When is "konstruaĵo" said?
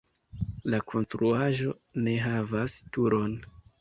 0.93-1.75